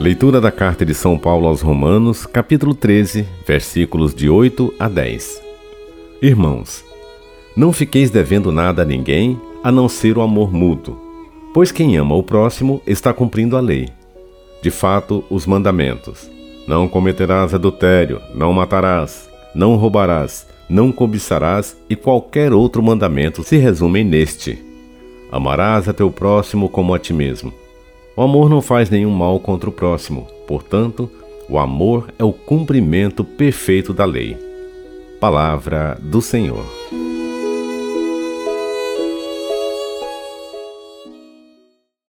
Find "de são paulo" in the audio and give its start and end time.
0.86-1.46